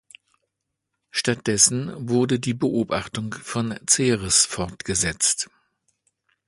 [1.11, 5.47] Statt dessen wurde die Beobachtung von Ceres fortgesetzt.